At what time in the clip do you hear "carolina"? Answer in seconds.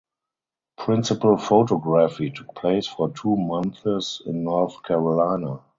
4.81-5.59